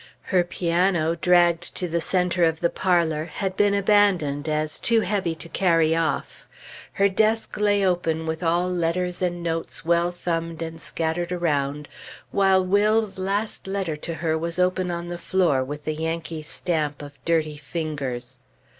[0.33, 5.35] Her piano, dragged to the centre of the parlor, had been abandoned as too heavy
[5.35, 6.47] to carry off;
[6.93, 11.87] her desk lay open with all letters and notes well thumbed and scattered around,
[12.31, 17.03] while Will's last letter to her was open on the floor, with the Yankee stamp
[17.03, 18.39] of dirty fingers.